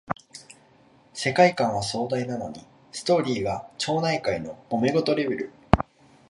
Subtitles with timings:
[1.13, 5.51] 世界観は壮大なのにストーリーが町内会のもめ事レベル